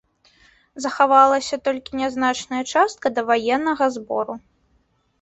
[0.85, 4.33] Захавалася толькі нязначная частка даваеннага збору.